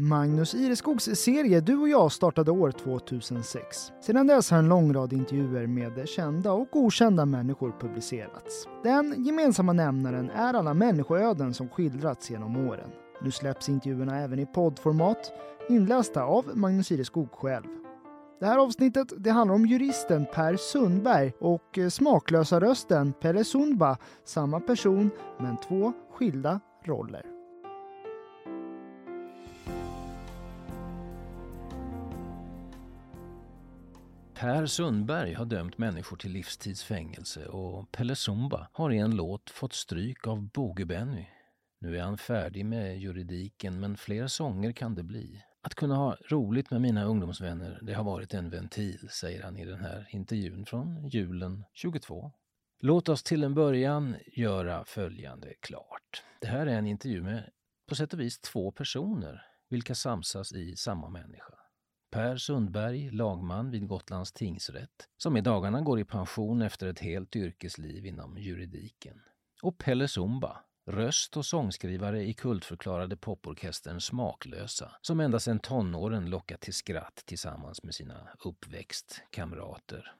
Magnus 0.00 0.54
Ireskogs 0.54 1.04
serie 1.04 1.60
Du 1.60 1.76
och 1.76 1.88
jag 1.88 2.12
startade 2.12 2.50
år 2.50 2.70
2006. 2.70 3.92
Sedan 4.00 4.26
dess 4.26 4.50
har 4.50 4.58
en 4.58 4.68
lång 4.68 4.92
rad 4.92 5.12
intervjuer 5.12 5.66
med 5.66 6.08
kända 6.08 6.52
och 6.52 6.76
okända 6.76 7.26
människor 7.26 7.74
publicerats. 7.80 8.68
Den 8.82 9.24
gemensamma 9.24 9.72
nämnaren 9.72 10.30
är 10.30 10.54
alla 10.54 10.74
människoöden 10.74 11.54
som 11.54 11.68
skildrats 11.68 12.30
genom 12.30 12.68
åren. 12.68 12.90
Nu 13.22 13.30
släpps 13.30 13.68
intervjuerna 13.68 14.18
även 14.18 14.38
i 14.38 14.46
poddformat, 14.46 15.32
inlästa 15.68 16.22
av 16.22 16.44
Magnus 16.54 16.92
Ireskog 16.92 17.32
själv. 17.32 17.66
Det 18.40 18.46
här 18.46 18.58
avsnittet 18.58 19.12
det 19.16 19.30
handlar 19.30 19.54
om 19.54 19.66
juristen 19.66 20.26
Per 20.34 20.56
Sundberg 20.56 21.32
och 21.40 21.78
eh, 21.78 21.88
smaklösa 21.88 22.60
rösten 22.60 23.12
Pelle 23.12 23.44
Sundba, 23.44 23.96
samma 24.24 24.60
person 24.60 25.10
men 25.38 25.56
två 25.56 25.92
skilda 26.12 26.60
roller. 26.84 27.37
Per 34.38 34.66
Sundberg 34.66 35.34
har 35.34 35.44
dömt 35.44 35.78
människor 35.78 36.16
till 36.16 36.32
livstidsfängelse 36.32 37.46
och 37.46 37.92
Pelle 37.92 38.16
Zumba 38.16 38.68
har 38.72 38.92
i 38.92 38.98
en 38.98 39.16
låt 39.16 39.50
fått 39.50 39.72
stryk 39.72 40.26
av 40.26 40.50
Boge-Benny. 40.50 41.24
Nu 41.80 41.96
är 41.96 42.02
han 42.02 42.18
färdig 42.18 42.66
med 42.66 42.98
juridiken 42.98 43.80
men 43.80 43.96
fler 43.96 44.26
sånger 44.26 44.72
kan 44.72 44.94
det 44.94 45.02
bli. 45.02 45.42
Att 45.62 45.74
kunna 45.74 45.96
ha 45.96 46.16
roligt 46.30 46.70
med 46.70 46.80
mina 46.80 47.04
ungdomsvänner, 47.04 47.78
det 47.82 47.92
har 47.92 48.04
varit 48.04 48.34
en 48.34 48.50
ventil, 48.50 49.08
säger 49.10 49.42
han 49.42 49.56
i 49.56 49.64
den 49.64 49.80
här 49.80 50.08
intervjun 50.10 50.66
från 50.66 51.08
julen 51.08 51.64
22. 51.72 52.32
Låt 52.80 53.08
oss 53.08 53.22
till 53.22 53.44
en 53.44 53.54
början 53.54 54.16
göra 54.26 54.84
följande 54.84 55.54
klart. 55.60 56.24
Det 56.40 56.48
här 56.48 56.66
är 56.66 56.78
en 56.78 56.86
intervju 56.86 57.22
med 57.22 57.50
på 57.88 57.94
sätt 57.94 58.12
och 58.12 58.20
vis 58.20 58.40
två 58.40 58.72
personer, 58.72 59.42
vilka 59.68 59.94
samsas 59.94 60.52
i 60.52 60.76
samma 60.76 61.08
människa. 61.08 61.54
Per 62.10 62.36
Sundberg, 62.36 63.10
lagman 63.10 63.70
vid 63.70 63.88
Gotlands 63.88 64.32
tingsrätt, 64.32 65.08
som 65.16 65.36
i 65.36 65.40
dagarna 65.40 65.80
går 65.80 66.00
i 66.00 66.04
pension 66.04 66.62
efter 66.62 66.86
ett 66.86 66.98
helt 66.98 67.36
yrkesliv 67.36 68.06
inom 68.06 68.38
juridiken. 68.38 69.20
Och 69.62 69.78
Pelle 69.78 70.08
Zumba, 70.08 70.64
röst 70.86 71.36
och 71.36 71.46
sångskrivare 71.46 72.24
i 72.24 72.34
kultförklarade 72.34 73.16
poporkestern 73.16 74.00
Smaklösa, 74.00 74.92
som 75.00 75.20
ända 75.20 75.40
sedan 75.40 75.58
tonåren 75.58 76.30
lockat 76.30 76.60
till 76.60 76.74
skratt 76.74 77.22
tillsammans 77.26 77.82
med 77.82 77.94
sina 77.94 78.28
uppväxtkamrater. 78.44 80.14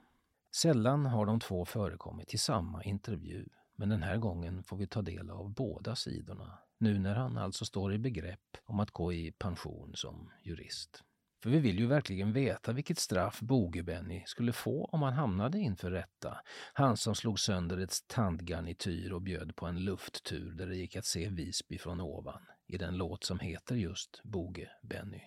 Sällan 0.55 1.07
har 1.07 1.27
de 1.27 1.41
två 1.41 1.65
förekommit 1.65 2.35
i 2.35 2.39
samma 2.39 2.83
intervju, 2.85 3.49
men 3.77 3.89
den 3.89 4.03
här 4.03 4.17
gången 4.17 4.63
får 4.63 4.77
vi 4.77 4.87
ta 4.87 5.03
del 5.03 5.31
av 5.31 5.51
båda 5.51 5.97
sidorna, 5.97 6.59
nu 6.79 6.99
när 6.99 7.15
han 7.15 7.39
alltså 7.39 7.65
står 7.65 7.95
i 7.95 7.99
begrepp 7.99 8.57
om 8.65 8.81
att 8.81 8.91
gå 8.91 9.13
i 9.13 9.33
pension 9.33 9.93
som 9.95 10.31
jurist. 10.43 11.05
För 11.43 11.51
vi 11.51 11.59
vill 11.59 11.79
ju 11.79 11.87
verkligen 11.87 12.33
veta 12.33 12.73
vilket 12.73 12.99
straff 12.99 13.41
Boge-Benny 13.41 14.23
skulle 14.27 14.53
få 14.53 14.85
om 14.85 15.03
han 15.03 15.13
hamnade 15.13 15.59
inför 15.59 15.91
rätta. 15.91 16.39
Han 16.73 16.97
som 16.97 17.15
slog 17.15 17.41
sönder 17.41 17.79
ett 17.79 17.97
tandgarnityr 18.07 19.13
och 19.13 19.23
bjöd 19.23 19.57
på 19.57 19.67
en 19.67 19.85
lufttur 19.85 20.53
där 20.53 20.67
det 20.67 20.77
gick 20.77 20.97
att 20.97 21.07
se 21.07 21.29
Visby 21.29 21.79
från 21.79 22.01
ovan 22.01 22.43
i 22.67 22.79
den 22.79 22.97
låt 22.97 23.25
som 23.25 23.39
heter 23.39 23.77
just 23.77 24.21
Boge-Benny. 24.25 25.21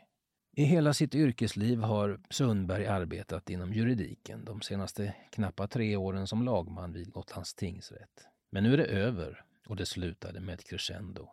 I 0.53 0.64
hela 0.64 0.94
sitt 0.94 1.16
yrkesliv 1.16 1.80
har 1.80 2.22
Sundberg 2.30 2.88
arbetat 2.88 3.50
inom 3.50 3.73
juridiken 3.73 4.46
de 4.46 4.62
senaste 4.62 5.16
knappa 5.31 5.68
tre 5.68 5.96
åren 5.96 6.28
som 6.28 6.44
lagman 6.44 6.94
vid 6.94 7.12
Gotlands 7.12 7.56
tingsrätt. 7.56 8.28
Men 8.52 8.64
nu 8.64 8.73
är 8.73 8.78
det 8.78 8.86
över 8.86 9.46
och 9.68 9.75
det 9.75 9.86
slutade 9.86 10.40
med 10.40 10.53
ett 10.53 10.64
crescendo. 10.70 11.30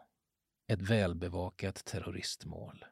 Ett 0.69 0.83
välbevakat 0.83 1.85
terroristmål. 1.85 2.85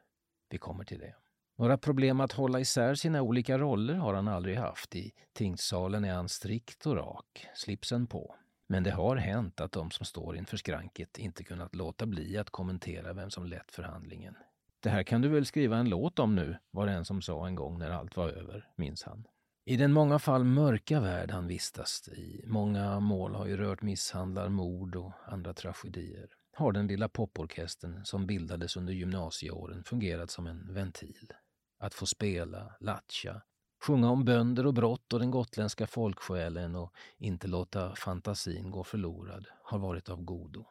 Vi 0.49 0.57
kommer 0.57 0.83
till 0.83 0.99
det. 0.99 1.15
Några 1.59 1.77
problem 1.77 2.19
att 2.19 2.31
hålla 2.31 2.59
isär 2.59 2.95
sina 2.95 3.21
olika 3.21 3.57
roller 3.57 3.93
har 3.93 4.13
han 4.13 4.27
aldrig 4.27 4.57
haft. 4.57 4.95
I 4.95 5.11
tingssalen 5.33 6.05
är 6.05 6.13
han 6.13 6.29
strikt 6.29 6.85
och 6.85 6.95
rak, 6.95 7.47
slipsen 7.55 8.07
på. 8.07 8.35
Men 8.67 8.83
det 8.83 8.91
har 8.91 9.15
hänt 9.15 9.61
att 9.61 9.71
de 9.71 9.91
som 9.91 10.05
står 10.05 10.37
inför 10.37 10.57
skranket 10.57 11.17
inte 11.17 11.43
kunnat 11.43 11.75
låta 11.75 12.05
bli 12.05 12.37
att 12.37 12.49
kommentera 12.49 13.13
vem 13.13 13.29
som 13.29 13.45
lett 13.45 13.71
förhandlingen. 13.71 14.35
Det 14.79 14.89
här 14.89 15.03
kan 15.03 15.21
du 15.21 15.29
väl 15.29 15.45
skriva 15.45 15.77
en 15.77 15.89
låt 15.89 16.19
om 16.19 16.35
nu, 16.35 16.57
var 16.71 16.85
det 16.85 16.91
en 16.91 17.05
som 17.05 17.21
sa 17.21 17.47
en 17.47 17.55
gång 17.55 17.79
när 17.79 17.89
allt 17.89 18.17
var 18.17 18.29
över, 18.29 18.67
minns 18.75 19.03
han. 19.03 19.27
I 19.65 19.77
den 19.77 19.93
många 19.93 20.19
fall 20.19 20.43
mörka 20.43 20.99
värld 20.99 21.31
han 21.31 21.47
vistas 21.47 22.07
i, 22.07 22.43
många 22.45 22.99
mål 22.99 23.35
har 23.35 23.47
ju 23.47 23.57
rört 23.57 23.81
misshandlar, 23.81 24.49
mord 24.49 24.95
och 24.95 25.11
andra 25.25 25.53
tragedier, 25.53 26.29
har 26.53 26.71
den 26.71 26.87
lilla 26.87 27.09
poporkestern 27.09 28.05
som 28.05 28.27
bildades 28.27 28.77
under 28.77 28.93
gymnasieåren 28.93 29.83
fungerat 29.83 30.31
som 30.31 30.47
en 30.47 30.73
ventil. 30.73 31.33
Att 31.77 31.93
få 31.93 32.05
spela, 32.05 32.75
latcha, 32.79 33.41
sjunga 33.83 34.09
om 34.09 34.25
bönder 34.25 34.65
och 34.65 34.73
brott 34.73 35.13
och 35.13 35.19
den 35.19 35.31
gotländska 35.31 35.87
folksjälen 35.87 36.75
och 36.75 36.93
inte 37.17 37.47
låta 37.47 37.95
fantasin 37.95 38.71
gå 38.71 38.83
förlorad 38.83 39.47
har 39.63 39.79
varit 39.79 40.09
av 40.09 40.23
godo. 40.23 40.65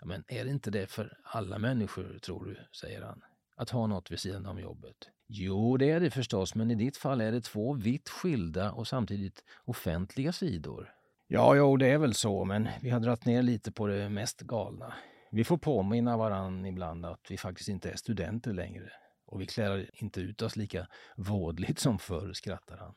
Ja, 0.00 0.06
men 0.06 0.24
är 0.28 0.44
det 0.44 0.50
inte 0.50 0.70
det 0.70 0.86
för 0.86 1.18
alla 1.22 1.58
människor, 1.58 2.18
tror 2.18 2.44
du, 2.44 2.56
säger 2.72 3.02
han, 3.02 3.22
att 3.56 3.70
ha 3.70 3.86
något 3.86 4.10
vid 4.10 4.20
sidan 4.20 4.46
om 4.46 4.58
jobbet? 4.58 5.10
Jo, 5.26 5.76
det 5.76 5.90
är 5.90 6.00
det 6.00 6.10
förstås, 6.10 6.54
men 6.54 6.70
i 6.70 6.74
ditt 6.74 6.96
fall 6.96 7.20
är 7.20 7.32
det 7.32 7.40
två 7.40 7.72
vitt 7.72 8.08
skilda 8.08 8.72
och 8.72 8.88
samtidigt 8.88 9.44
offentliga 9.64 10.32
sidor. 10.32 10.94
Ja, 11.26 11.54
jo, 11.54 11.76
det 11.76 11.86
är 11.86 11.98
väl 11.98 12.14
så, 12.14 12.44
men 12.44 12.68
vi 12.82 12.90
har 12.90 13.00
dragit 13.00 13.24
ner 13.24 13.42
lite 13.42 13.72
på 13.72 13.86
det 13.86 14.08
mest 14.08 14.40
galna. 14.40 14.94
Vi 15.30 15.44
får 15.44 15.58
påminna 15.58 16.16
varann 16.16 16.66
ibland 16.66 17.06
att 17.06 17.30
vi 17.30 17.36
faktiskt 17.36 17.68
inte 17.68 17.90
är 17.90 17.96
studenter 17.96 18.52
längre. 18.52 18.92
Och 19.34 19.40
vi 19.40 19.46
klär 19.46 19.90
inte 19.94 20.20
ut 20.20 20.42
oss 20.42 20.56
lika 20.56 20.86
vådligt 21.16 21.78
som 21.78 21.98
förr, 21.98 22.32
skrattar 22.32 22.76
han. 22.76 22.94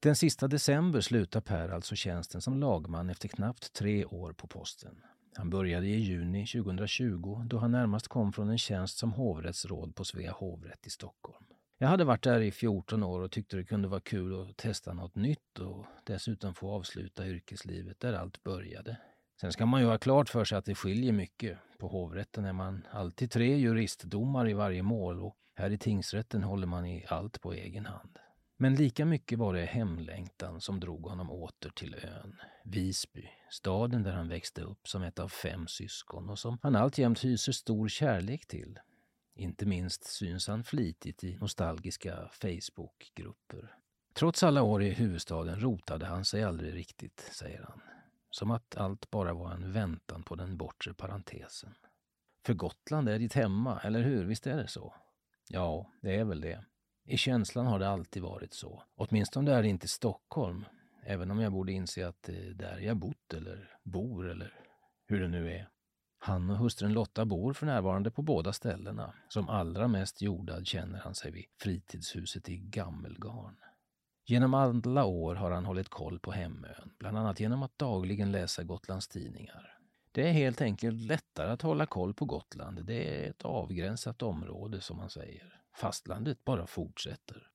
Den 0.00 0.16
sista 0.16 0.48
december 0.48 1.00
slutar 1.00 1.40
Per 1.40 1.68
alltså 1.68 1.94
tjänsten 1.96 2.40
som 2.40 2.60
lagman 2.60 3.10
efter 3.10 3.28
knappt 3.28 3.72
tre 3.72 4.04
år 4.04 4.32
på 4.32 4.46
posten. 4.46 5.02
Han 5.34 5.50
började 5.50 5.86
i 5.86 6.00
juni 6.00 6.46
2020 6.46 7.42
då 7.44 7.58
han 7.58 7.70
närmast 7.70 8.08
kom 8.08 8.32
från 8.32 8.50
en 8.50 8.58
tjänst 8.58 8.98
som 8.98 9.12
hovrättsråd 9.12 9.94
på 9.94 10.04
Svea 10.04 10.32
hovrätt 10.32 10.86
i 10.86 10.90
Stockholm. 10.90 11.44
Jag 11.78 11.88
hade 11.88 12.04
varit 12.04 12.24
där 12.24 12.40
i 12.40 12.52
14 12.52 13.02
år 13.02 13.20
och 13.20 13.30
tyckte 13.30 13.56
det 13.56 13.64
kunde 13.64 13.88
vara 13.88 14.00
kul 14.00 14.40
att 14.40 14.56
testa 14.56 14.92
något 14.92 15.14
nytt 15.14 15.58
och 15.58 15.86
dessutom 16.04 16.54
få 16.54 16.70
avsluta 16.70 17.26
yrkeslivet 17.26 18.00
där 18.00 18.12
allt 18.12 18.42
började. 18.42 18.96
Sen 19.40 19.52
ska 19.52 19.66
man 19.66 19.80
ju 19.80 19.86
ha 19.86 19.98
klart 19.98 20.28
för 20.28 20.44
sig 20.44 20.58
att 20.58 20.64
det 20.64 20.74
skiljer 20.74 21.12
mycket. 21.12 21.58
På 21.78 21.88
hovrätten 21.88 22.44
är 22.44 22.52
man 22.52 22.86
alltid 22.90 23.30
tre 23.30 23.56
juristdomare 23.56 24.50
i 24.50 24.54
varje 24.54 24.82
mål 24.82 25.20
och 25.20 25.36
här 25.54 25.70
i 25.70 25.78
tingsrätten 25.78 26.42
håller 26.42 26.66
man 26.66 26.86
i 26.86 27.06
allt 27.08 27.40
på 27.40 27.52
egen 27.52 27.86
hand. 27.86 28.18
Men 28.56 28.74
lika 28.74 29.04
mycket 29.04 29.38
var 29.38 29.54
det 29.54 29.64
hemlängtan 29.64 30.60
som 30.60 30.80
drog 30.80 31.06
honom 31.06 31.30
åter 31.30 31.70
till 31.70 31.94
ön. 31.94 32.36
Visby, 32.64 33.28
staden 33.50 34.02
där 34.02 34.12
han 34.12 34.28
växte 34.28 34.62
upp 34.62 34.88
som 34.88 35.02
ett 35.02 35.18
av 35.18 35.28
fem 35.28 35.66
syskon 35.66 36.30
och 36.30 36.38
som 36.38 36.58
han 36.62 36.76
alltjämt 36.76 37.24
hyser 37.24 37.52
stor 37.52 37.88
kärlek 37.88 38.46
till. 38.46 38.78
Inte 39.34 39.66
minst 39.66 40.04
syns 40.04 40.48
han 40.48 40.64
flitigt 40.64 41.24
i 41.24 41.36
nostalgiska 41.36 42.30
Facebookgrupper. 42.32 43.74
Trots 44.14 44.42
alla 44.42 44.62
år 44.62 44.82
i 44.82 44.90
huvudstaden 44.90 45.60
rotade 45.60 46.06
han 46.06 46.24
sig 46.24 46.44
aldrig 46.44 46.74
riktigt, 46.74 47.30
säger 47.32 47.62
han. 47.68 47.80
Som 48.30 48.50
att 48.50 48.76
allt 48.76 49.10
bara 49.10 49.34
var 49.34 49.52
en 49.52 49.72
väntan 49.72 50.22
på 50.22 50.34
den 50.34 50.56
bortre 50.56 50.94
parentesen. 50.94 51.74
För 52.46 52.54
Gotland 52.54 53.08
är 53.08 53.18
ditt 53.18 53.34
hemma, 53.34 53.80
eller 53.80 54.02
hur? 54.02 54.24
Visst 54.24 54.46
är 54.46 54.56
det 54.56 54.68
så? 54.68 54.94
Ja, 55.52 55.86
det 56.02 56.16
är 56.16 56.24
väl 56.24 56.40
det. 56.40 56.64
I 57.04 57.16
känslan 57.16 57.66
har 57.66 57.78
det 57.78 57.88
alltid 57.88 58.22
varit 58.22 58.54
så. 58.54 58.82
Åtminstone 58.96 59.52
är 59.52 59.62
det 59.62 59.68
inte 59.68 59.88
Stockholm, 59.88 60.64
även 61.04 61.30
om 61.30 61.40
jag 61.40 61.52
borde 61.52 61.72
inse 61.72 62.08
att 62.08 62.22
det 62.22 62.46
är 62.46 62.54
där 62.54 62.78
jag 62.78 62.96
bott 62.96 63.34
eller 63.34 63.70
bor 63.84 64.30
eller 64.30 64.54
hur 65.06 65.20
det 65.20 65.28
nu 65.28 65.52
är. 65.52 65.68
Han 66.18 66.50
och 66.50 66.56
hustrun 66.56 66.92
Lotta 66.92 67.24
bor 67.24 67.52
för 67.52 67.66
närvarande 67.66 68.10
på 68.10 68.22
båda 68.22 68.52
ställena. 68.52 69.14
Som 69.28 69.48
allra 69.48 69.88
mest 69.88 70.22
jordad 70.22 70.66
känner 70.66 70.98
han 70.98 71.14
sig 71.14 71.30
vid 71.30 71.44
fritidshuset 71.60 72.48
i 72.48 72.56
Gammelgarn. 72.56 73.56
Genom 74.26 74.54
alla 74.54 75.04
år 75.04 75.34
har 75.34 75.50
han 75.50 75.64
hållit 75.64 75.88
koll 75.88 76.18
på 76.18 76.32
hemön, 76.32 76.92
bland 76.98 77.18
annat 77.18 77.40
genom 77.40 77.62
att 77.62 77.78
dagligen 77.78 78.32
läsa 78.32 78.62
Gotlands 78.62 79.08
tidningar. 79.08 79.79
Det 80.12 80.28
är 80.28 80.32
helt 80.32 80.60
enkelt 80.60 81.00
lättare 81.00 81.50
att 81.50 81.62
hålla 81.62 81.86
koll 81.86 82.14
på 82.14 82.24
Gotland. 82.24 82.86
Det 82.86 83.24
är 83.24 83.30
ett 83.30 83.44
avgränsat 83.44 84.22
område 84.22 84.80
som 84.80 84.96
man 84.96 85.10
säger. 85.10 85.62
Fastlandet 85.76 86.44
bara 86.44 86.66
fortsätter. 86.66 87.50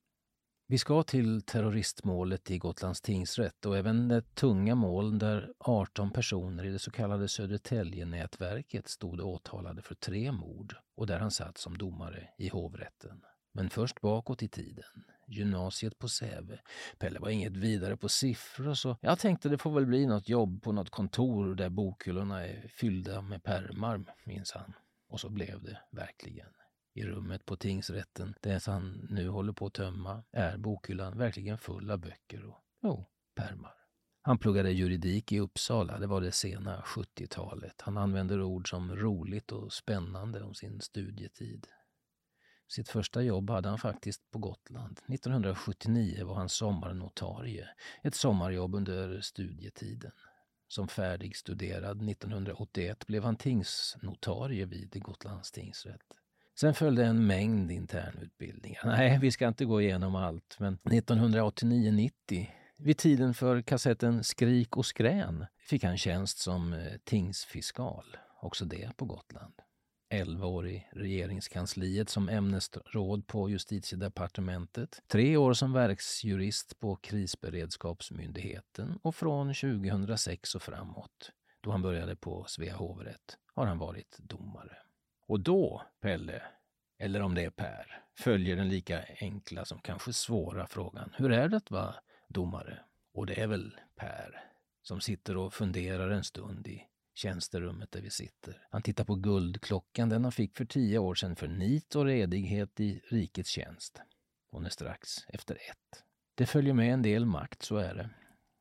Vi 0.68 0.78
ska 0.78 1.04
till 1.04 1.42
terroristmålet 1.42 2.52
i 2.52 2.58
Gotlands 2.58 3.02
tingsrätt 3.02 3.66
och 3.66 3.78
även 3.78 4.08
det 4.08 4.36
tunga 4.36 4.76
mål 4.76 5.20
där 5.20 5.54
18 5.60 6.12
personer 6.12 6.66
i 6.66 6.70
det 6.70 6.80
så 6.80 6.92
kallade 6.92 7.28
Södertäljenätverket 7.28 8.88
stod 8.88 9.22
åtalade 9.22 9.82
för 9.82 9.96
tre 9.96 10.32
mord 10.32 10.76
och 10.96 11.08
där 11.08 11.20
han 11.20 11.32
satt 11.32 11.58
som 11.58 11.78
domare 11.78 12.30
i 12.38 12.50
hovrätten. 12.50 13.22
Men 13.54 13.70
först 13.70 14.02
bakåt 14.02 14.44
i 14.44 14.48
tiden 14.48 15.06
gymnasiet 15.28 16.00
på 16.00 16.08
Säve. 16.08 16.60
Pelle 16.98 17.20
var 17.20 17.30
inget 17.30 17.58
vidare 17.58 17.98
på 17.98 18.10
siffror 18.10 18.74
så 18.74 18.98
jag 19.02 19.20
tänkte 19.20 19.50
det 19.50 19.58
får 19.58 19.72
väl 19.72 19.86
bli 19.86 20.06
något 20.06 20.30
jobb 20.30 20.64
på 20.64 20.72
något 20.72 20.90
kontor 20.90 21.56
där 21.56 21.70
bokhyllorna 21.70 22.48
är 22.48 22.68
fyllda 22.68 23.22
med 23.22 23.44
pärmar, 23.44 24.16
minns 24.26 24.52
han. 24.52 24.74
Och 25.08 25.20
så 25.20 25.30
blev 25.30 25.64
det 25.64 25.80
verkligen. 25.92 26.50
I 26.94 27.06
rummet 27.06 27.46
på 27.46 27.56
tingsrätten, 27.56 28.36
det 28.42 28.66
han 28.66 29.08
nu 29.10 29.30
håller 29.30 29.54
på 29.54 29.66
att 29.66 29.74
tömma, 29.74 30.24
är 30.32 30.58
bokhyllan 30.58 31.18
verkligen 31.18 31.58
full 31.58 31.92
av 31.92 32.00
böcker 32.00 32.46
och, 32.46 32.58
jo, 32.84 33.06
pärmar. 33.36 33.74
Han 34.22 34.38
pluggade 34.38 34.72
juridik 34.72 35.32
i 35.32 35.40
Uppsala, 35.40 36.00
det 36.00 36.08
var 36.08 36.22
det 36.22 36.32
sena 36.32 36.82
70-talet. 36.82 37.82
Han 37.82 37.98
använder 37.98 38.42
ord 38.42 38.70
som 38.70 38.96
roligt 38.96 39.52
och 39.52 39.74
spännande 39.74 40.44
om 40.44 40.54
sin 40.54 40.82
studietid. 40.82 41.68
Sitt 42.68 42.90
första 42.90 43.22
jobb 43.22 43.50
hade 43.50 43.70
han 43.70 43.78
faktiskt 43.78 44.32
på 44.32 44.40
Gotland. 44.40 45.00
1979 45.08 46.26
var 46.26 46.36
han 46.36 46.50
sommarnotarie, 46.50 47.70
ett 48.04 48.16
sommarjobb 48.16 48.76
under 48.76 49.22
studietiden. 49.22 50.12
Som 50.68 50.88
färdigstuderad 50.88 52.10
1981 52.10 53.08
blev 53.08 53.24
han 53.24 53.36
tingsnotarie 53.36 54.66
vid 54.66 55.04
Gotlands 55.04 55.52
tingsrätt. 55.52 56.02
Sen 56.60 56.74
följde 56.74 57.06
en 57.06 57.28
mängd 57.28 57.72
internutbildningar. 57.72 58.82
Nej, 58.86 59.20
vi 59.20 59.32
ska 59.32 59.48
inte 59.48 59.66
gå 59.66 59.82
igenom 59.82 60.16
allt, 60.16 60.56
men 60.60 60.78
1989-90 60.78 62.12
vid 62.78 62.98
tiden 62.98 63.34
för 63.34 63.62
kassetten 63.62 64.24
Skrik 64.24 64.78
och 64.78 64.86
skrän 64.86 65.46
fick 65.58 65.84
han 65.84 65.98
tjänst 65.98 66.38
som 66.38 66.74
eh, 66.74 66.94
tingsfiskal, 67.04 68.18
också 68.42 68.66
det 68.66 68.98
på 68.98 69.06
Gotland. 69.06 69.54
11 70.10 70.48
år 70.48 70.68
i 70.68 70.88
regeringskansliet 70.92 72.10
som 72.10 72.30
ämnesråd 72.30 73.28
på 73.28 73.50
justitiedepartementet, 73.50 75.02
tre 75.08 75.38
år 75.38 75.54
som 75.54 75.74
verksjurist 75.74 76.80
på 76.80 76.96
krisberedskapsmyndigheten 76.96 79.00
och 79.02 79.16
från 79.16 79.54
2006 79.54 80.56
och 80.56 80.62
framåt, 80.62 81.32
då 81.62 81.72
han 81.72 81.82
började 81.82 82.16
på 82.16 82.46
Svea 82.48 82.76
hovrätt, 82.76 83.38
har 83.54 83.66
han 83.66 83.78
varit 83.78 84.18
domare. 84.20 84.78
Och 85.28 85.40
då, 85.40 85.82
Pelle, 86.02 86.42
eller 87.00 87.22
om 87.22 87.36
det 87.36 87.44
är 87.44 87.50
Per, 87.50 88.04
följer 88.18 88.56
den 88.56 88.70
lika 88.70 89.06
enkla 89.20 89.66
som 89.66 89.80
kanske 89.80 90.14
svåra 90.14 90.68
frågan. 90.68 91.14
Hur 91.18 91.32
är 91.32 91.48
det 91.48 91.58
att 91.58 91.72
vara 91.72 91.96
domare? 92.28 92.80
Och 93.14 93.26
det 93.26 93.42
är 93.42 93.48
väl 93.48 93.80
Per 93.96 94.44
som 94.82 95.02
sitter 95.02 95.38
och 95.38 95.54
funderar 95.54 96.10
en 96.10 96.24
stund 96.24 96.68
i 96.68 96.88
tjänsterummet 97.18 97.92
där 97.92 98.02
vi 98.02 98.10
sitter. 98.10 98.68
Han 98.72 98.82
tittar 98.82 99.04
på 99.04 99.16
guldklockan, 99.16 100.10
den 100.10 100.24
han 100.24 100.32
fick 100.32 100.58
för 100.58 100.66
tio 100.66 101.00
år 101.00 101.16
sedan 101.16 101.36
för 101.36 101.48
nit 101.48 101.96
och 101.96 102.06
redighet 102.06 102.80
i 102.80 103.02
rikets 103.12 103.50
tjänst. 103.50 104.02
Hon 104.52 104.66
är 104.66 104.70
strax 104.70 105.26
efter 105.28 105.56
ett. 105.56 106.04
Det 106.36 106.46
följer 106.46 106.74
med 106.74 106.94
en 106.94 107.02
del 107.02 107.26
makt, 107.26 107.62
så 107.62 107.78
är 107.78 107.96
det. 107.96 108.10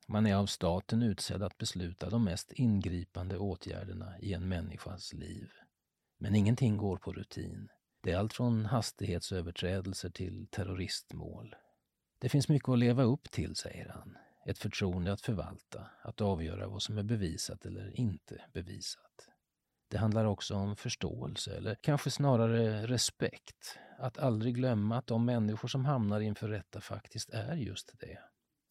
Man 0.09 0.27
är 0.27 0.35
av 0.35 0.47
staten 0.47 1.03
utsedd 1.03 1.43
att 1.43 1.59
besluta 1.59 2.11
de 2.11 2.25
mest 2.25 2.53
ingripande 2.53 3.39
åtgärderna 3.39 4.19
i 4.21 4.33
en 4.33 4.49
människas 4.49 5.13
liv. 5.13 5.51
Men 6.19 6.35
ingenting 6.35 6.77
går 6.77 6.97
på 6.97 7.13
rutin. 7.13 7.69
Det 8.03 8.13
är 8.13 8.17
allt 8.17 8.33
från 8.33 8.65
hastighetsöverträdelser 8.65 10.11
till 10.11 10.47
terroristmål. 10.51 11.55
Det 12.19 12.29
finns 12.29 12.49
mycket 12.49 12.69
att 12.69 12.79
leva 12.79 13.03
upp 13.03 13.31
till, 13.31 13.57
säger 13.57 13.89
han. 13.89 14.17
Ett 14.47 14.59
förtroende 14.59 15.13
att 15.13 15.21
förvalta, 15.21 15.87
att 16.03 16.21
avgöra 16.21 16.69
vad 16.69 16.83
som 16.83 16.99
är 16.99 17.03
bevisat 17.03 17.67
eller 17.67 18.01
inte 18.01 18.43
bevisat. 18.53 19.29
Det 19.91 19.99
handlar 19.99 20.25
också 20.25 20.55
om 20.55 20.77
förståelse, 20.77 21.57
eller 21.57 21.75
kanske 21.75 22.11
snarare 22.11 22.87
respekt. 22.87 23.79
Att 23.99 24.19
aldrig 24.19 24.55
glömma 24.55 24.99
att 24.99 25.07
de 25.07 25.25
människor 25.25 25.69
som 25.69 25.85
hamnar 25.85 26.21
inför 26.21 26.49
rätta 26.49 26.81
faktiskt 26.81 27.31
är 27.31 27.55
just 27.57 28.01
det. 28.01 28.19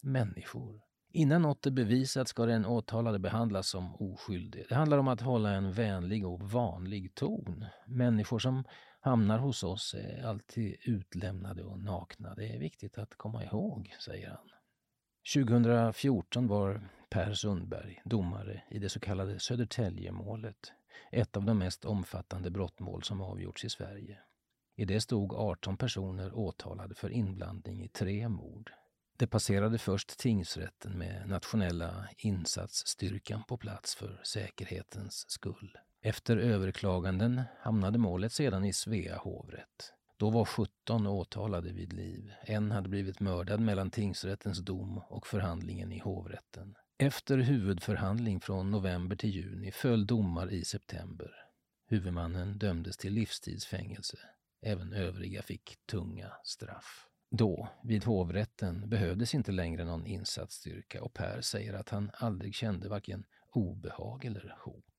Människor. 0.02 0.82
Innan 1.12 1.42
något 1.42 1.66
är 1.66 1.70
bevisat 1.70 2.28
ska 2.28 2.46
den 2.46 2.66
åtalade 2.66 3.18
behandlas 3.18 3.68
som 3.68 3.94
oskyldig. 3.94 4.66
Det 4.68 4.74
handlar 4.74 4.98
om 4.98 5.08
att 5.08 5.20
hålla 5.20 5.50
en 5.50 5.72
vänlig 5.72 6.26
och 6.26 6.40
vanlig 6.40 7.14
ton. 7.14 7.66
Människor 7.86 8.38
som 8.38 8.64
hamnar 9.00 9.38
hos 9.38 9.62
oss 9.62 9.94
är 9.94 10.26
alltid 10.26 10.76
utlämnade 10.80 11.62
och 11.62 11.78
nakna. 11.78 12.34
Det 12.34 12.54
är 12.54 12.58
viktigt 12.58 12.98
att 12.98 13.14
komma 13.14 13.44
ihåg, 13.44 13.94
säger 14.00 14.28
han. 14.28 14.53
2014 15.32 16.48
var 16.48 16.90
Per 17.10 17.34
Sundberg 17.34 18.02
domare 18.04 18.62
i 18.70 18.78
det 18.78 18.88
så 18.88 19.00
kallade 19.00 19.40
Södertäljemålet, 19.40 20.72
ett 21.12 21.36
av 21.36 21.44
de 21.44 21.58
mest 21.58 21.84
omfattande 21.84 22.50
brottmål 22.50 23.02
som 23.02 23.20
avgjorts 23.20 23.64
i 23.64 23.70
Sverige. 23.70 24.18
I 24.76 24.84
det 24.84 25.00
stod 25.00 25.32
18 25.32 25.76
personer 25.76 26.38
åtalade 26.38 26.94
för 26.94 27.10
inblandning 27.10 27.84
i 27.84 27.88
tre 27.88 28.28
mord. 28.28 28.72
Det 29.16 29.26
passerade 29.26 29.78
först 29.78 30.18
tingsrätten 30.18 30.98
med 30.98 31.28
nationella 31.28 32.08
insatsstyrkan 32.18 33.42
på 33.48 33.56
plats 33.56 33.94
för 33.94 34.20
säkerhetens 34.24 35.30
skull. 35.30 35.78
Efter 36.00 36.36
överklaganden 36.36 37.42
hamnade 37.60 37.98
målet 37.98 38.32
sedan 38.32 38.64
i 38.64 38.72
Svea 38.72 39.16
hovrätt. 39.16 39.92
Då 40.16 40.30
var 40.30 40.44
17 40.44 41.06
åtalade 41.06 41.72
vid 41.72 41.92
liv. 41.92 42.32
En 42.42 42.70
hade 42.70 42.88
blivit 42.88 43.20
mördad 43.20 43.60
mellan 43.60 43.90
tingsrättens 43.90 44.58
dom 44.58 44.98
och 44.98 45.26
förhandlingen 45.26 45.92
i 45.92 45.98
hovrätten. 45.98 46.74
Efter 46.98 47.38
huvudförhandling 47.38 48.40
från 48.40 48.70
november 48.70 49.16
till 49.16 49.30
juni 49.30 49.72
föll 49.72 50.06
domar 50.06 50.52
i 50.52 50.64
september. 50.64 51.30
Huvudmannen 51.86 52.58
dömdes 52.58 52.96
till 52.96 53.12
livstidsfängelse. 53.12 54.18
Även 54.62 54.92
övriga 54.92 55.42
fick 55.42 55.86
tunga 55.86 56.32
straff. 56.44 57.06
Då, 57.30 57.68
vid 57.82 58.04
hovrätten, 58.04 58.88
behövdes 58.88 59.34
inte 59.34 59.52
längre 59.52 59.84
någon 59.84 60.06
insatsstyrka 60.06 61.02
och 61.02 61.14
Per 61.14 61.40
säger 61.40 61.74
att 61.74 61.88
han 61.88 62.10
aldrig 62.14 62.54
kände 62.54 62.88
varken 62.88 63.24
obehag 63.52 64.24
eller 64.24 64.56
hot. 64.64 64.93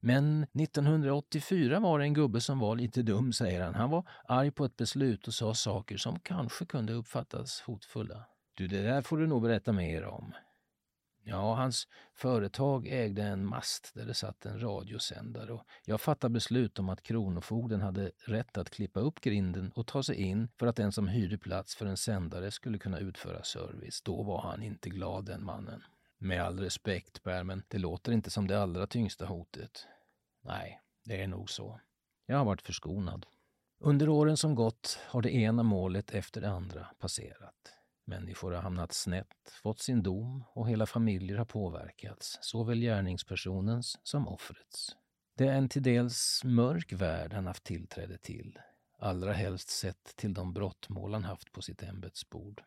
Men 0.00 0.42
1984 0.42 1.80
var 1.80 1.98
det 1.98 2.04
en 2.04 2.14
gubbe 2.14 2.40
som 2.40 2.58
var 2.58 2.76
lite 2.76 3.02
dum, 3.02 3.32
säger 3.32 3.64
han. 3.64 3.74
Han 3.74 3.90
var 3.90 4.08
arg 4.24 4.50
på 4.50 4.64
ett 4.64 4.76
beslut 4.76 5.26
och 5.26 5.34
sa 5.34 5.54
saker 5.54 5.96
som 5.96 6.20
kanske 6.20 6.64
kunde 6.66 6.92
uppfattas 6.92 7.60
hotfulla. 7.60 8.24
Du, 8.54 8.68
det 8.68 8.82
där 8.82 9.02
får 9.02 9.16
du 9.16 9.26
nog 9.26 9.42
berätta 9.42 9.72
mer 9.72 10.04
om. 10.04 10.34
Ja, 11.24 11.54
hans 11.54 11.88
företag 12.14 12.86
ägde 12.86 13.22
en 13.22 13.46
mast 13.46 13.94
där 13.94 14.06
det 14.06 14.14
satt 14.14 14.46
en 14.46 14.60
radiosändare 14.60 15.52
och 15.52 15.64
jag 15.84 16.00
fattade 16.00 16.32
beslut 16.32 16.78
om 16.78 16.88
att 16.88 17.02
Kronofogden 17.02 17.80
hade 17.80 18.10
rätt 18.26 18.58
att 18.58 18.70
klippa 18.70 19.00
upp 19.00 19.20
grinden 19.20 19.72
och 19.74 19.86
ta 19.86 20.02
sig 20.02 20.16
in 20.16 20.48
för 20.58 20.66
att 20.66 20.76
den 20.76 20.92
som 20.92 21.08
hyrde 21.08 21.38
plats 21.38 21.76
för 21.76 21.86
en 21.86 21.96
sändare 21.96 22.50
skulle 22.50 22.78
kunna 22.78 22.98
utföra 22.98 23.42
service. 23.42 24.02
Då 24.02 24.22
var 24.22 24.42
han 24.42 24.62
inte 24.62 24.88
glad, 24.88 25.24
den 25.24 25.44
mannen. 25.44 25.82
Med 26.18 26.42
all 26.42 26.60
respekt, 26.60 27.22
Per, 27.22 27.44
men 27.44 27.62
det 27.68 27.78
låter 27.78 28.12
inte 28.12 28.30
som 28.30 28.46
det 28.46 28.62
allra 28.62 28.86
tyngsta 28.86 29.26
hotet. 29.26 29.86
Nej, 30.44 30.80
det 31.04 31.22
är 31.22 31.26
nog 31.26 31.50
så. 31.50 31.80
Jag 32.26 32.38
har 32.38 32.44
varit 32.44 32.62
förskonad. 32.62 33.26
Under 33.80 34.08
åren 34.08 34.36
som 34.36 34.54
gått 34.54 34.98
har 35.02 35.22
det 35.22 35.34
ena 35.34 35.62
målet 35.62 36.10
efter 36.10 36.40
det 36.40 36.50
andra 36.50 36.86
passerat. 36.98 37.74
Människor 38.04 38.52
har 38.52 38.62
hamnat 38.62 38.92
snett, 38.92 39.58
fått 39.62 39.80
sin 39.80 40.02
dom 40.02 40.44
och 40.52 40.68
hela 40.68 40.86
familjer 40.86 41.38
har 41.38 41.44
påverkats, 41.44 42.38
såväl 42.40 42.80
gärningspersonens 42.80 43.98
som 44.02 44.28
offrets. 44.28 44.96
Det 45.36 45.46
är 45.46 45.52
en 45.52 45.68
till 45.68 45.82
dels 45.82 46.40
mörk 46.44 46.92
värld 46.92 47.32
han 47.32 47.46
haft 47.46 47.64
tillträde 47.64 48.18
till, 48.18 48.58
allra 48.98 49.32
helst 49.32 49.68
sett 49.68 50.16
till 50.16 50.34
de 50.34 50.52
brottmål 50.54 51.12
han 51.12 51.24
haft 51.24 51.52
på 51.52 51.62
sitt 51.62 51.82
ämbetsbord. 51.82 52.62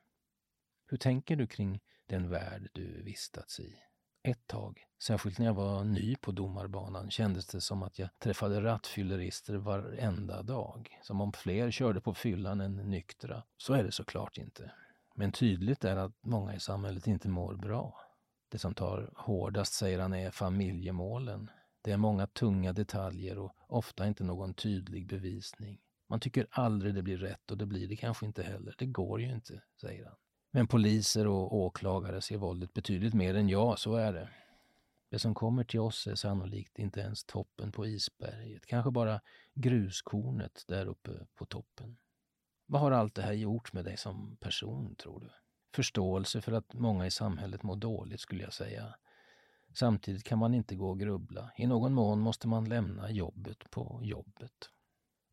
Hur 0.88 0.98
tänker 0.98 1.36
du 1.36 1.48
kring 1.48 1.80
den 2.12 2.30
värld 2.30 2.70
du 2.74 3.04
vistats 3.04 3.60
i? 3.60 3.76
Ett 4.24 4.48
tag, 4.48 4.86
särskilt 5.04 5.40
när 5.40 5.46
jag 5.46 5.54
var 5.54 5.84
ny 5.84 6.16
på 6.16 6.32
domarbanan, 6.32 7.12
kändes 7.12 7.48
det 7.48 7.62
som 7.62 7.84
att 7.84 8.00
jag 8.00 8.10
träffade 8.20 8.64
rattfyllerister 8.64 9.56
varenda 9.56 10.44
dag. 10.44 11.00
Som 11.02 11.22
om 11.22 11.34
fler 11.34 11.72
körde 11.72 12.02
på 12.02 12.14
fyllan 12.14 12.62
än 12.62 12.76
nyktra. 12.76 13.44
Så 13.58 13.74
är 13.74 13.84
det 13.84 13.92
såklart 13.92 14.38
inte. 14.38 14.72
Men 15.16 15.32
tydligt 15.32 15.84
är 15.84 15.96
att 15.96 16.16
många 16.22 16.56
i 16.56 16.60
samhället 16.60 17.08
inte 17.08 17.30
mår 17.30 17.56
bra. 17.56 18.02
Det 18.50 18.58
som 18.58 18.74
tar 18.74 19.14
hårdast, 19.16 19.74
säger 19.74 20.00
han, 20.00 20.14
är 20.14 20.32
familjemålen. 20.32 21.50
Det 21.82 21.92
är 21.92 21.98
många 21.98 22.28
tunga 22.28 22.74
detaljer 22.74 23.38
och 23.38 23.56
ofta 23.68 24.08
inte 24.08 24.24
någon 24.24 24.54
tydlig 24.54 25.08
bevisning. 25.08 25.82
Man 26.10 26.20
tycker 26.20 26.48
aldrig 26.50 26.96
det 26.96 27.04
blir 27.04 27.18
rätt 27.18 27.52
och 27.52 27.58
det 27.58 27.66
blir 27.66 27.88
det 27.88 27.96
kanske 27.96 28.26
inte 28.26 28.44
heller. 28.44 28.76
Det 28.78 28.86
går 28.86 29.22
ju 29.22 29.32
inte, 29.32 29.62
säger 29.82 30.06
han. 30.06 30.16
Men 30.52 30.68
poliser 30.68 31.28
och 31.28 31.56
åklagare 31.56 32.22
ser 32.22 32.38
våldet 32.38 32.74
betydligt 32.74 33.14
mer 33.14 33.36
än 33.36 33.50
jag, 33.50 33.80
så 33.80 33.96
är 33.96 34.14
det. 34.14 34.30
Det 35.10 35.20
som 35.20 35.36
kommer 35.36 35.64
till 35.64 35.80
oss 35.80 36.08
är 36.08 36.16
sannolikt 36.16 36.80
inte 36.80 37.00
ens 37.00 37.24
toppen 37.24 37.72
på 37.72 37.88
isberget, 37.88 38.66
kanske 38.66 38.92
bara 38.92 39.22
gruskornet 39.54 40.64
där 40.68 40.86
uppe 40.86 41.12
på 41.36 41.46
toppen. 41.46 41.98
Vad 42.66 42.82
har 42.82 42.92
allt 42.92 43.16
det 43.16 43.22
här 43.22 43.34
gjort 43.34 43.74
med 43.74 43.86
dig 43.86 43.98
som 43.98 44.38
person, 44.40 44.96
tror 44.96 45.20
du? 45.20 45.30
Förståelse 45.76 46.42
för 46.42 46.52
att 46.52 46.74
många 46.74 47.06
i 47.06 47.12
samhället 47.12 47.64
mår 47.64 47.76
dåligt, 47.76 48.20
skulle 48.20 48.44
jag 48.44 48.54
säga. 48.54 48.96
Samtidigt 49.74 50.24
kan 50.24 50.40
man 50.40 50.54
inte 50.54 50.76
gå 50.76 50.90
och 50.90 51.00
grubbla. 51.00 51.52
I 51.58 51.68
någon 51.68 51.94
mån 51.94 52.20
måste 52.20 52.48
man 52.48 52.70
lämna 52.70 53.12
jobbet 53.12 53.72
på 53.72 54.00
jobbet. 54.04 54.70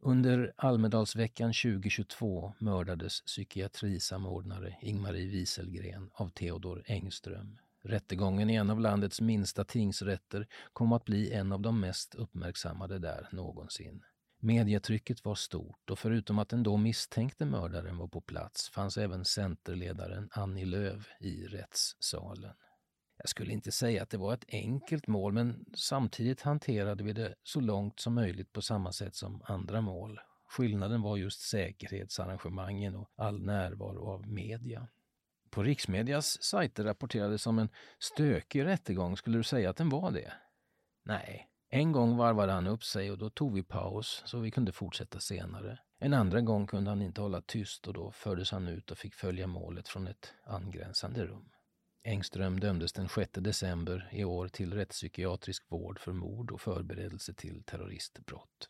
Under 0.00 0.52
Almedalsveckan 0.57 1.52
2022 1.52 2.55
mördades 2.59 3.21
psykiatrisamordnare 3.21 4.76
Ingmarie 4.81 5.26
Wieselgren 5.26 6.11
av 6.14 6.28
Theodor 6.28 6.83
Engström. 6.87 7.59
Rättegången 7.83 8.50
i 8.50 8.55
en 8.55 8.71
av 8.71 8.81
landets 8.81 9.21
minsta 9.21 9.64
tingsrätter 9.64 10.47
kom 10.73 10.93
att 10.93 11.05
bli 11.05 11.33
en 11.33 11.52
av 11.52 11.61
de 11.61 11.81
mest 11.81 12.14
uppmärksammade 12.14 12.99
där 12.99 13.28
någonsin. 13.33 14.02
Medietrycket 14.40 15.25
var 15.25 15.35
stort 15.35 15.90
och 15.90 15.99
förutom 15.99 16.38
att 16.38 16.49
den 16.49 16.62
då 16.62 16.76
misstänkte 16.76 17.45
mördaren 17.45 17.99
var 17.99 18.09
på 18.09 18.21
plats 18.21 18.69
fanns 18.69 18.99
även 18.99 19.25
centerledaren 19.25 20.28
Annie 20.33 20.64
Lööf 20.64 21.09
i 21.21 21.47
rättssalen. 21.47 22.55
Jag 23.18 23.28
skulle 23.28 23.52
inte 23.52 23.72
säga 23.72 24.02
att 24.02 24.10
det 24.10 24.18
var 24.18 24.34
ett 24.34 24.44
enkelt 24.48 25.06
mål, 25.06 25.32
men 25.32 25.64
samtidigt 25.75 26.40
hanterade 26.40 27.04
vi 27.04 27.12
det 27.12 27.34
så 27.42 27.60
långt 27.60 28.00
som 28.00 28.14
möjligt 28.14 28.52
på 28.52 28.62
samma 28.62 28.92
sätt 28.92 29.14
som 29.14 29.42
andra 29.44 29.80
mål. 29.80 30.20
Skillnaden 30.48 31.02
var 31.02 31.16
just 31.16 31.40
säkerhetsarrangemangen 31.40 32.96
och 32.96 33.10
all 33.16 33.42
närvaro 33.42 34.06
av 34.06 34.28
media. 34.28 34.88
På 35.50 35.62
riksmedias 35.62 36.42
sajter 36.42 36.84
rapporterades 36.84 37.46
om 37.46 37.58
en 37.58 37.68
stökig 37.98 38.64
rättegång. 38.64 39.16
Skulle 39.16 39.38
du 39.38 39.42
säga 39.42 39.70
att 39.70 39.76
den 39.76 39.88
var 39.88 40.10
det? 40.10 40.32
Nej. 41.04 41.48
En 41.70 41.92
gång 41.92 42.16
varvade 42.16 42.52
han 42.52 42.66
upp 42.66 42.84
sig 42.84 43.10
och 43.10 43.18
då 43.18 43.30
tog 43.30 43.54
vi 43.54 43.62
paus 43.62 44.22
så 44.26 44.38
vi 44.38 44.50
kunde 44.50 44.72
fortsätta 44.72 45.20
senare. 45.20 45.78
En 45.98 46.14
andra 46.14 46.40
gång 46.40 46.66
kunde 46.66 46.90
han 46.90 47.02
inte 47.02 47.20
hålla 47.20 47.40
tyst 47.40 47.87
och 47.87 47.94
då 47.94 48.10
fördes 48.10 48.50
han 48.50 48.68
ut 48.68 48.90
och 48.90 48.98
fick 48.98 49.14
följa 49.14 49.46
målet 49.46 49.88
från 49.88 50.06
ett 50.06 50.34
angränsande 50.44 51.26
rum. 51.26 51.50
Engström 52.02 52.61
dömdes 52.61 52.93
den 52.93 53.09
6 53.09 53.31
december 53.33 54.09
i 54.12 54.25
år 54.25 54.49
till 54.49 54.75
rättspsykiatrisk 54.75 55.64
vård 55.69 55.99
för 55.99 56.12
mord 56.12 56.50
och 56.50 56.61
förberedelse 56.61 57.35
till 57.35 57.62
terroristbrott. 57.62 58.69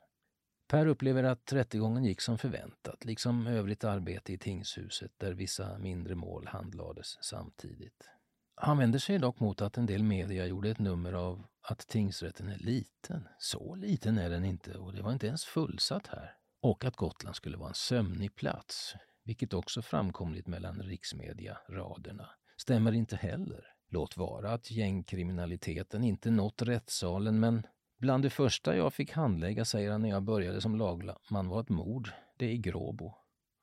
Per 0.68 0.86
upplever 0.86 1.22
att 1.22 1.52
rättegången 1.52 2.04
gick 2.04 2.20
som 2.20 2.38
förväntat, 2.38 3.04
liksom 3.04 3.46
övrigt 3.46 3.84
arbete 3.84 4.32
i 4.32 4.38
tingshuset 4.38 5.12
där 5.16 5.32
vissa 5.32 5.78
mindre 5.78 6.14
mål 6.14 6.46
handlades 6.46 7.24
samtidigt. 7.24 8.08
Han 8.54 8.78
vänder 8.78 8.98
sig 8.98 9.18
dock 9.18 9.40
mot 9.40 9.62
att 9.62 9.76
en 9.76 9.86
del 9.86 10.02
media 10.02 10.46
gjorde 10.46 10.70
ett 10.70 10.78
nummer 10.78 11.12
av 11.12 11.46
att 11.62 11.78
tingsrätten 11.78 12.48
är 12.48 12.58
liten. 12.58 13.28
Så 13.38 13.74
liten 13.74 14.18
är 14.18 14.30
den 14.30 14.44
inte 14.44 14.78
och 14.78 14.92
det 14.92 15.02
var 15.02 15.12
inte 15.12 15.26
ens 15.26 15.44
fullsatt 15.44 16.06
här. 16.06 16.34
Och 16.62 16.84
att 16.84 16.96
Gotland 16.96 17.36
skulle 17.36 17.56
vara 17.56 17.68
en 17.68 17.74
sömnig 17.74 18.34
plats, 18.34 18.94
vilket 19.24 19.54
också 19.54 19.82
framkomligt 19.82 20.46
mellan 20.46 20.82
riksmedia 20.82 21.58
raderna 21.68 22.30
stämmer 22.60 22.92
inte 22.92 23.16
heller. 23.16 23.64
Låt 23.90 24.16
vara 24.16 24.52
att 24.52 24.70
gängkriminaliteten 24.70 26.04
inte 26.04 26.30
nått 26.30 26.62
rättssalen, 26.62 27.40
men 27.40 27.66
bland 27.98 28.22
det 28.22 28.30
första 28.30 28.76
jag 28.76 28.94
fick 28.94 29.12
handlägga, 29.12 29.64
säger 29.64 29.90
han 29.90 30.02
när 30.02 30.08
jag 30.08 30.22
började 30.22 30.60
som 30.60 30.76
lagman, 30.76 31.48
var 31.48 31.60
ett 31.60 31.68
mord, 31.68 32.10
det 32.36 32.52
i 32.52 32.58
Gråbo. 32.58 33.14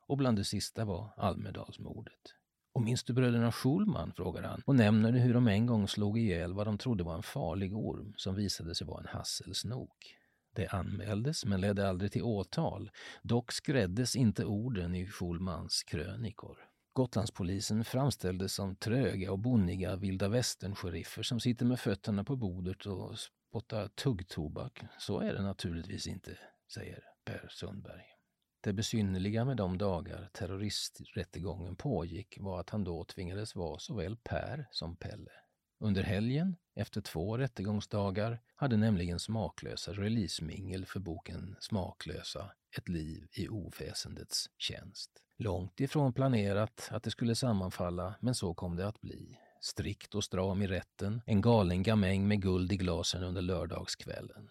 Och 0.08 0.16
bland 0.16 0.38
det 0.38 0.44
sista 0.44 0.84
var 0.84 1.10
Almedalsmordet. 1.16 2.34
Och 2.74 2.82
minns 2.82 3.04
du 3.04 3.12
bröderna 3.12 3.52
Schulman? 3.52 4.12
frågar 4.16 4.42
han 4.42 4.62
och 4.66 4.74
nämner 4.74 5.12
hur 5.12 5.34
de 5.34 5.48
en 5.48 5.66
gång 5.66 5.88
slog 5.88 6.18
ihjäl 6.18 6.52
vad 6.52 6.66
de 6.66 6.78
trodde 6.78 7.04
var 7.04 7.14
en 7.14 7.22
farlig 7.22 7.76
orm 7.76 8.14
som 8.16 8.34
visade 8.34 8.74
sig 8.74 8.86
vara 8.86 9.00
en 9.00 9.06
hasselsnok. 9.06 10.16
Det 10.54 10.66
anmäldes 10.66 11.44
men 11.44 11.60
ledde 11.60 11.88
aldrig 11.88 12.12
till 12.12 12.22
åtal. 12.22 12.90
Dock 13.22 13.52
skräddes 13.52 14.16
inte 14.16 14.44
orden 14.44 14.94
i 14.94 15.06
Schulmans 15.06 15.82
krönikor. 15.82 16.65
Gotlandspolisen 16.96 17.84
framställdes 17.84 18.54
som 18.54 18.76
tröga 18.76 19.32
och 19.32 19.38
bonniga 19.38 19.96
vilda 19.96 20.28
västern-sheriffer 20.28 21.22
som 21.22 21.40
sitter 21.40 21.64
med 21.66 21.80
fötterna 21.80 22.24
på 22.24 22.36
bordet 22.36 22.86
och 22.86 23.18
spottar 23.18 23.88
tuggtobak. 23.88 24.82
Så 24.98 25.20
är 25.20 25.34
det 25.34 25.42
naturligtvis 25.42 26.06
inte, 26.06 26.38
säger 26.74 27.04
Per 27.24 27.48
Sundberg. 27.50 28.04
Det 28.60 28.72
besynnerliga 28.72 29.44
med 29.44 29.56
de 29.56 29.78
dagar 29.78 30.28
terroristrättegången 30.32 31.76
pågick 31.76 32.38
var 32.40 32.60
att 32.60 32.70
han 32.70 32.84
då 32.84 33.04
tvingades 33.04 33.56
vara 33.56 33.78
såväl 33.78 34.16
Per 34.16 34.68
som 34.70 34.96
Pelle. 34.96 35.32
Under 35.78 36.02
helgen, 36.02 36.56
efter 36.74 37.00
två 37.00 37.38
rättegångsdagar, 37.38 38.40
hade 38.54 38.76
nämligen 38.76 39.18
Smaklösa 39.18 39.92
releasemingel 39.92 40.86
för 40.86 41.00
boken 41.00 41.56
Smaklösa, 41.60 42.50
ett 42.76 42.88
liv 42.88 43.26
i 43.32 43.48
oväsendets 43.48 44.50
tjänst. 44.58 45.10
Långt 45.38 45.80
ifrån 45.80 46.12
planerat 46.12 46.88
att 46.90 47.02
det 47.02 47.10
skulle 47.10 47.34
sammanfalla, 47.34 48.14
men 48.20 48.34
så 48.34 48.54
kom 48.54 48.76
det 48.76 48.88
att 48.88 49.00
bli. 49.00 49.38
Strikt 49.60 50.14
och 50.14 50.24
stram 50.24 50.62
i 50.62 50.66
rätten, 50.66 51.22
en 51.26 51.40
galen 51.40 51.82
gamäng 51.82 52.28
med 52.28 52.42
guld 52.42 52.72
i 52.72 52.76
glasen 52.76 53.22
under 53.22 53.42
lördagskvällen. 53.42 54.48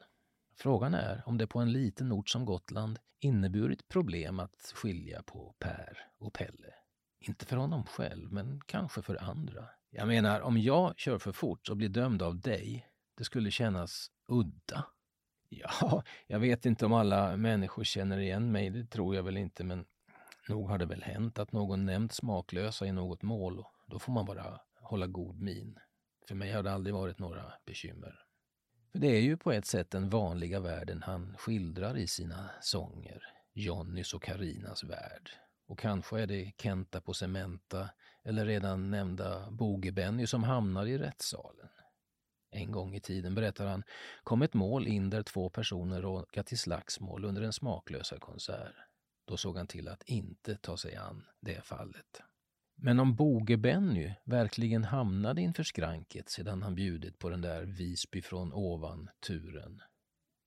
Frågan 0.55 0.93
är 0.93 1.23
om 1.25 1.37
det 1.37 1.47
på 1.47 1.59
en 1.59 1.71
liten 1.71 2.11
ort 2.11 2.29
som 2.29 2.45
Gotland 2.45 2.99
inneburit 3.19 3.87
problem 3.87 4.39
att 4.39 4.71
skilja 4.75 5.23
på 5.23 5.55
Per 5.59 5.97
och 6.17 6.33
Pelle. 6.33 6.73
Inte 7.19 7.45
för 7.45 7.57
honom 7.57 7.83
själv, 7.83 8.31
men 8.31 8.61
kanske 8.65 9.01
för 9.01 9.23
andra. 9.23 9.65
Jag 9.97 10.07
menar, 10.07 10.41
om 10.41 10.57
jag 10.57 10.99
kör 10.99 11.17
för 11.17 11.31
fort 11.31 11.69
och 11.69 11.77
blir 11.77 11.89
dömd 11.89 12.21
av 12.21 12.39
dig, 12.39 12.87
det 13.17 13.23
skulle 13.23 13.51
kännas 13.51 14.11
udda. 14.27 14.85
Ja, 15.49 16.03
jag 16.27 16.39
vet 16.39 16.65
inte 16.65 16.85
om 16.85 16.93
alla 16.93 17.37
människor 17.37 17.83
känner 17.83 18.17
igen 18.17 18.51
mig, 18.51 18.69
det 18.69 18.85
tror 18.85 19.15
jag 19.15 19.23
väl 19.23 19.37
inte, 19.37 19.63
men 19.63 19.85
Nog 20.49 20.69
har 20.69 20.77
det 20.77 20.85
väl 20.85 21.03
hänt 21.03 21.39
att 21.39 21.51
någon 21.51 21.85
nämnt 21.85 22.13
smaklösa 22.13 22.85
i 22.85 22.91
något 22.91 23.21
mål 23.21 23.59
och 23.59 23.71
då 23.87 23.99
får 23.99 24.13
man 24.13 24.25
bara 24.25 24.61
hålla 24.81 25.07
god 25.07 25.41
min. 25.41 25.79
För 26.27 26.35
mig 26.35 26.51
har 26.51 26.63
det 26.63 26.71
aldrig 26.71 26.93
varit 26.93 27.19
några 27.19 27.53
bekymmer. 27.65 28.25
För 28.91 28.99
det 28.99 29.07
är 29.07 29.21
ju 29.21 29.37
på 29.37 29.51
ett 29.51 29.65
sätt 29.65 29.91
den 29.91 30.09
vanliga 30.09 30.59
världen 30.59 31.03
han 31.03 31.35
skildrar 31.37 31.97
i 31.97 32.07
sina 32.07 32.49
sånger. 32.61 33.23
Jonnys 33.53 34.13
och 34.13 34.23
Karinas 34.23 34.83
värld. 34.83 35.31
Och 35.67 35.79
kanske 35.79 36.21
är 36.21 36.27
det 36.27 36.53
Kenta 36.57 37.01
på 37.01 37.13
Cementa 37.13 37.89
eller 38.23 38.45
redan 38.45 38.89
nämnda 38.89 39.49
Boge-Benny 39.49 40.25
som 40.25 40.43
hamnar 40.43 40.85
i 40.85 40.97
rättssalen. 40.97 41.69
En 42.51 42.71
gång 42.71 42.95
i 42.95 42.99
tiden, 42.99 43.35
berättar 43.35 43.67
han, 43.67 43.83
kom 44.23 44.41
ett 44.41 44.53
mål 44.53 44.87
in 44.87 45.09
där 45.09 45.23
två 45.23 45.49
personer 45.49 46.01
råkat 46.01 46.47
till 46.47 46.59
slagsmål 46.59 47.25
under 47.25 47.41
en 47.41 47.53
smaklösa 47.53 48.19
konsert. 48.19 48.75
Då 49.25 49.37
såg 49.37 49.57
han 49.57 49.67
till 49.67 49.87
att 49.87 50.03
inte 50.03 50.55
ta 50.55 50.77
sig 50.77 50.95
an 50.95 51.25
det 51.39 51.65
fallet. 51.65 52.21
Men 52.75 52.99
om 52.99 53.15
Boge-Benny 53.15 54.13
verkligen 54.23 54.83
hamnade 54.83 55.41
inför 55.41 55.63
skranket 55.63 56.29
sedan 56.29 56.63
han 56.63 56.75
bjudit 56.75 57.19
på 57.19 57.29
den 57.29 57.41
där 57.41 57.63
Visby 57.63 58.21
från 58.21 58.53
ovan-turen. 58.53 59.81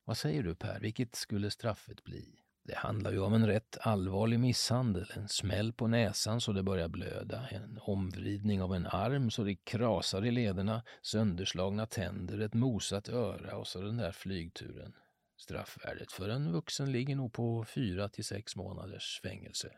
Vad 0.05 0.17
säger 0.17 0.43
du 0.43 0.55
Per, 0.55 0.81
vilket 0.81 1.15
skulle 1.15 1.51
straffet 1.51 2.05
bli? 2.05 2.39
Det 2.69 2.77
handlar 2.77 3.13
ju 3.13 3.21
om 3.21 3.35
en 3.35 3.47
rätt 3.47 3.79
allvarlig 3.81 4.41
misshandel, 4.41 5.13
en 5.17 5.29
smäll 5.29 5.73
på 5.73 5.87
näsan 5.87 6.41
så 6.41 6.53
det 6.53 6.63
börjar 6.63 6.89
blöda, 6.89 7.49
en 7.49 7.79
omvridning 7.83 8.63
av 8.63 8.75
en 8.75 8.87
arm 8.87 9.31
så 9.31 9.45
det 9.45 9.55
krasar 9.55 10.25
i 10.25 10.31
lederna, 10.31 10.83
sönderslagna 11.03 11.87
tänder, 11.87 12.41
ett 12.41 12.55
mosat 12.55 13.09
öra 13.09 13.57
och 13.57 13.67
så 13.67 13.81
den 13.81 13.97
där 13.97 14.13
flygturen. 14.13 14.93
Straffvärdet 15.37 16.13
för 16.13 16.29
en 16.29 16.53
vuxen 16.53 16.93
ligger 16.93 17.17
nog 17.17 17.33
på 17.33 17.65
fyra 17.65 18.09
till 18.09 18.25
sex 18.25 18.57
månaders 18.57 19.21
fängelse. 19.23 19.71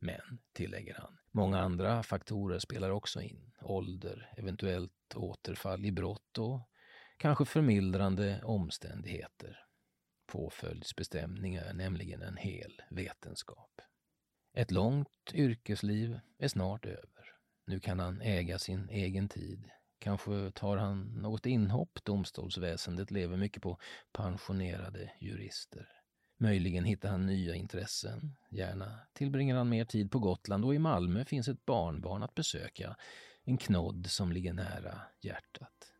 Men, 0.00 0.38
tillägger 0.52 0.94
han, 0.94 1.18
många 1.30 1.60
andra 1.60 2.02
faktorer 2.02 2.58
spelar 2.58 2.90
också 2.90 3.20
in. 3.20 3.52
Ålder, 3.62 4.32
eventuellt 4.36 5.14
återfall 5.14 5.84
i 5.84 5.92
brott 5.92 6.38
och 6.38 6.60
kanske 7.16 7.44
förmildrande 7.44 8.40
omständigheter. 8.44 9.61
Påföljdsbestämning 10.32 11.54
är 11.54 11.74
nämligen 11.74 12.22
en 12.22 12.36
hel 12.36 12.82
vetenskap. 12.90 13.80
Ett 14.54 14.70
långt 14.70 15.32
yrkesliv 15.34 16.20
är 16.38 16.48
snart 16.48 16.86
över. 16.86 17.34
Nu 17.66 17.80
kan 17.80 17.98
han 17.98 18.20
äga 18.20 18.58
sin 18.58 18.88
egen 18.88 19.28
tid, 19.28 19.70
Kanske 20.02 20.50
tar 20.50 20.76
han 20.76 21.02
något 21.02 21.46
inhopp. 21.46 21.98
Domstolsväsendet 22.04 23.10
lever 23.10 23.36
mycket 23.36 23.62
på 23.62 23.78
pensionerade 24.12 25.12
jurister. 25.20 25.88
Möjligen 26.38 26.84
hittar 26.84 27.08
han 27.08 27.26
nya 27.26 27.54
intressen. 27.54 28.36
Gärna 28.50 28.98
tillbringar 29.12 29.56
han 29.56 29.68
mer 29.68 29.84
tid 29.84 30.10
på 30.10 30.18
Gotland 30.18 30.64
och 30.64 30.74
i 30.74 30.78
Malmö 30.78 31.24
finns 31.24 31.48
ett 31.48 31.66
barnbarn 31.66 32.22
att 32.22 32.34
besöka. 32.34 32.96
En 33.44 33.58
knodd 33.58 34.06
som 34.10 34.32
ligger 34.32 34.52
nära 34.52 35.00
hjärtat. 35.20 35.91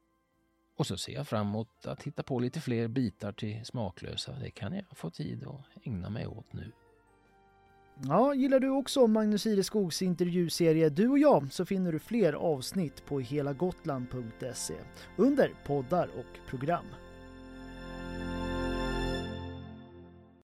Och 0.82 0.86
så 0.86 0.96
ser 0.96 1.12
jag 1.12 1.28
fram 1.28 1.46
emot 1.46 1.86
att 1.86 2.02
hitta 2.02 2.22
på 2.22 2.38
lite 2.38 2.60
fler 2.60 2.88
bitar 2.88 3.32
till 3.32 3.64
Smaklösa. 3.64 4.32
Det 4.32 4.50
kan 4.50 4.72
jag 4.72 4.84
få 4.94 5.10
tid 5.10 5.44
att 5.46 5.86
ägna 5.86 6.10
mig 6.10 6.26
åt 6.26 6.52
nu. 6.52 6.72
Ja, 8.08 8.34
gillar 8.34 8.60
du 8.60 8.70
också 8.70 9.06
Magnus 9.06 9.46
Ireskogs 9.46 10.02
intervjuserie 10.02 10.88
Du 10.88 11.08
och 11.08 11.18
jag 11.18 11.52
så 11.52 11.64
finner 11.64 11.92
du 11.92 11.98
fler 11.98 12.32
avsnitt 12.32 13.06
på 13.06 13.20
helagotland.se 13.20 14.74
under 15.16 15.54
poddar 15.66 16.08
och 16.18 16.48
program. 16.48 16.86